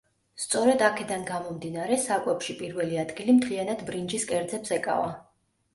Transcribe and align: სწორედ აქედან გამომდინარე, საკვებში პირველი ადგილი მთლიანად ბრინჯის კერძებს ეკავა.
სწორედ 0.43 0.79
აქედან 0.85 1.25
გამომდინარე, 1.27 1.99
საკვებში 2.07 2.57
პირველი 2.63 3.01
ადგილი 3.05 3.37
მთლიანად 3.39 3.87
ბრინჯის 3.93 4.29
კერძებს 4.33 4.77
ეკავა. 4.81 5.17